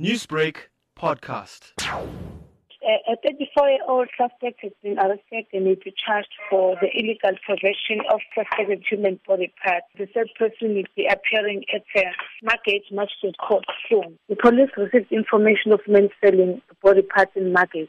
Newsbreak 0.00 0.56
podcast. 0.98 1.70
Uh, 1.78 2.02
uh, 2.82 3.14
a 3.14 3.16
34-year-old 3.24 4.08
suspect 4.18 4.58
has 4.60 4.72
been 4.82 4.98
arrested 4.98 5.46
and 5.52 5.66
will 5.66 5.76
be 5.84 5.94
charged 6.04 6.34
for 6.50 6.74
the 6.80 6.88
illegal 6.98 7.30
possession 7.46 8.02
of 8.12 8.18
suspected 8.34 8.82
human 8.90 9.20
body 9.24 9.54
parts. 9.64 9.86
The 9.96 10.06
third 10.06 10.30
person 10.36 10.74
will 10.74 10.90
be 10.96 11.06
appearing 11.06 11.62
at 11.72 11.84
the 11.94 12.06
Margate 12.42 12.90
Magistrate 12.90 13.36
Court 13.38 13.64
soon. 13.88 14.18
The 14.28 14.34
police 14.34 14.70
received 14.76 15.12
information 15.12 15.70
of 15.72 15.78
men 15.86 16.08
selling 16.20 16.60
body 16.82 17.02
parts 17.02 17.30
in 17.36 17.52
Margate, 17.52 17.88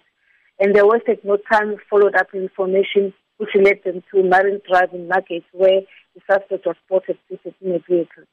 and 0.60 0.76
they 0.76 0.84
wasted 0.84 1.26
no 1.26 1.38
time 1.52 1.76
followed 1.90 2.14
up 2.14 2.28
information 2.36 3.16
which 3.38 3.50
led 3.56 3.82
them 3.84 4.04
to 4.14 4.22
Marine 4.22 4.62
Drive 4.70 4.94
in 4.94 5.08
Margate, 5.08 5.44
where 5.54 5.82
the 6.14 6.22
suspect 6.30 6.68
was 6.68 6.76
spotted 6.86 7.18
seated 7.28 7.56
in 7.62 7.72
a 7.72 7.80
vehicle. 7.80 8.30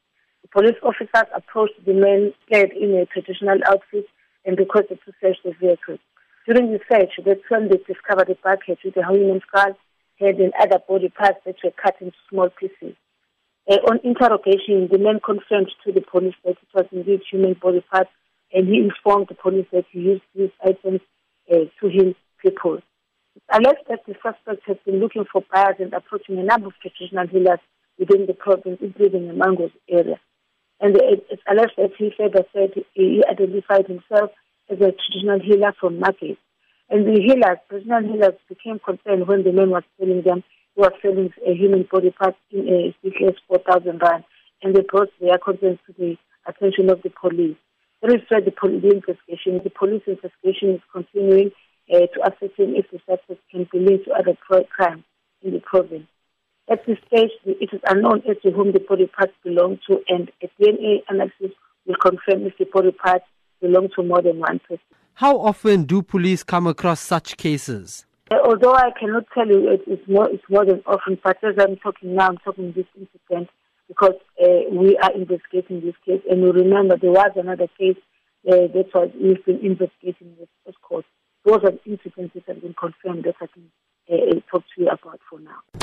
Police 0.53 0.77
officers 0.83 1.29
approached 1.33 1.83
the 1.83 1.93
men 1.93 2.31
clad 2.47 2.69
in 2.73 2.93
a 2.93 3.07
traditional 3.07 3.57
outfit 3.65 4.05
and 4.45 4.55
requested 4.59 4.99
to 5.03 5.11
search 5.19 5.37
the 5.43 5.51
vehicle. 5.59 5.97
During 6.45 6.71
the 6.71 6.79
search, 6.91 7.09
the 7.25 7.41
when 7.49 7.69
they 7.69 7.77
discovered 7.87 8.29
a 8.29 8.35
bucket 8.35 8.77
with 8.85 8.95
a 8.95 9.01
human 9.11 9.41
skull, 9.47 9.73
head, 10.19 10.35
and 10.37 10.53
other 10.61 10.77
body 10.87 11.09
parts 11.09 11.39
that 11.47 11.55
were 11.63 11.71
cut 11.71 11.95
into 11.99 12.15
small 12.29 12.49
pieces. 12.51 12.93
Uh, 13.67 13.81
on 13.89 13.99
interrogation, 14.03 14.89
the 14.91 14.99
man 14.99 15.19
confirmed 15.25 15.71
to 15.83 15.91
the 15.91 16.01
police 16.01 16.35
that 16.45 16.51
it 16.61 16.69
was 16.75 16.85
indeed 16.91 17.21
human 17.31 17.53
body 17.53 17.83
parts, 17.91 18.11
and 18.53 18.67
he 18.67 18.77
informed 18.77 19.29
the 19.29 19.35
police 19.35 19.65
that 19.71 19.85
he 19.89 20.01
used 20.01 20.21
these 20.35 20.53
items 20.63 21.01
uh, 21.51 21.65
to 21.81 21.89
heal 21.89 22.13
people. 22.39 22.77
It's 23.35 23.45
alleged 23.51 23.89
that 23.89 24.05
the 24.05 24.13
suspect 24.21 24.61
has 24.67 24.77
been 24.85 24.99
looking 24.99 25.25
for 25.31 25.41
buyers 25.51 25.77
and 25.79 25.93
approaching 25.93 26.37
a 26.37 26.43
number 26.43 26.67
of 26.67 26.73
traditional 26.79 27.25
healers 27.25 27.63
within 27.97 28.27
the 28.27 28.35
province, 28.35 28.77
including 28.81 29.29
the 29.29 29.33
Mangos 29.33 29.71
area. 29.89 30.19
And 30.83 30.97
it's 30.99 31.41
alleged 31.49 31.75
that 31.77 31.91
he 31.97 32.11
further 32.17 32.43
said 32.51 32.73
he 32.93 33.23
identified 33.23 33.87
himself 33.87 34.31
as 34.69 34.81
a 34.81 34.91
traditional 34.91 35.39
healer 35.39 35.71
from 35.79 35.97
Margate. 35.97 36.37
And 36.89 37.07
the 37.07 37.21
healers, 37.23 37.57
traditional 37.69 38.03
healers, 38.03 38.35
became 38.49 38.79
concerned 38.83 39.25
when 39.25 39.45
the 39.45 39.53
man 39.53 39.69
was 39.69 39.83
selling 39.97 40.23
them. 40.23 40.43
He 40.75 40.81
was 40.81 40.91
selling 41.01 41.31
a 41.47 41.55
human 41.55 41.87
body 41.89 42.11
part 42.11 42.35
in 42.51 42.67
a 42.67 42.91
CKS 42.99 43.37
4,000 43.47 44.01
rand. 44.03 44.25
And 44.61 44.75
they 44.75 44.81
brought 44.81 45.07
their 45.21 45.37
concerns 45.37 45.79
to 45.87 45.93
the 45.97 46.17
attention 46.45 46.89
of 46.91 47.01
the 47.01 47.11
police. 47.11 47.55
That 48.01 48.11
is 48.11 48.21
why 48.27 48.41
the, 48.41 48.51
police 48.51 48.83
investigation, 48.83 49.61
the 49.63 49.71
police 49.71 50.03
investigation 50.05 50.75
is 50.75 50.81
continuing 50.91 51.51
uh, 51.95 52.11
to 52.11 52.19
ascertain 52.27 52.75
if 52.75 52.91
the 52.91 52.99
suspect 53.07 53.39
can 53.49 53.69
be 53.71 53.79
linked 53.79 54.03
to 54.03 54.11
other 54.11 54.35
crimes 54.35 55.03
in 55.43 55.53
the 55.53 55.61
province. 55.61 56.07
At 56.71 56.85
this 56.85 56.97
stage, 57.07 57.31
it 57.45 57.69
is 57.73 57.81
unknown 57.87 58.23
as 58.29 58.37
to 58.43 58.51
whom 58.51 58.71
the 58.71 58.79
body 58.79 59.05
parts 59.07 59.33
belong 59.43 59.79
to, 59.87 60.01
and 60.07 60.31
a 60.41 60.47
DNA 60.59 61.03
analysis 61.09 61.51
will 61.85 61.95
confirm 62.01 62.45
if 62.45 62.57
the 62.57 62.65
body 62.71 62.91
parts 62.91 63.25
belong 63.61 63.89
to 63.95 64.03
more 64.03 64.21
than 64.21 64.39
one 64.39 64.59
person. 64.59 64.79
How 65.15 65.37
often 65.39 65.83
do 65.83 66.01
police 66.01 66.41
come 66.43 66.65
across 66.65 67.01
such 67.01 67.35
cases? 67.35 68.05
Uh, 68.31 68.37
although 68.45 68.73
I 68.73 68.91
cannot 68.97 69.25
tell 69.33 69.45
you 69.45 69.69
it 69.71 69.81
is 69.87 69.99
more, 70.07 70.29
it's 70.29 70.43
more 70.49 70.65
than 70.65 70.81
often, 70.85 71.19
but 71.21 71.37
as 71.43 71.55
I'm 71.59 71.75
talking 71.77 72.15
now, 72.15 72.29
I'm 72.29 72.37
talking 72.37 72.71
this 72.71 72.85
incident 72.95 73.49
because 73.89 74.15
uh, 74.41 74.47
we 74.71 74.97
are 74.97 75.11
investigating 75.13 75.81
this 75.81 75.95
case, 76.05 76.21
and 76.29 76.41
you 76.41 76.51
remember 76.53 76.95
there 76.97 77.11
was 77.11 77.31
another 77.35 77.67
case 77.77 77.97
uh, 78.49 78.71
that 78.73 78.87
was 78.93 79.11
we've 79.21 79.45
been 79.45 79.59
investigating 79.59 80.33
with 80.39 80.75
court. 80.81 81.05
Those 81.45 81.59
are 81.65 81.73
incidents 81.85 82.33
that 82.35 82.43
have 82.47 82.61
been 82.61 82.73
confirmed 82.73 83.25
that 83.25 83.35
I 83.41 83.47
can 83.47 83.69
uh, 84.09 84.39
talk 84.49 84.63
to 84.75 84.81
you 84.81 84.87
about 84.87 85.19
for 85.29 85.41
now. 85.41 85.82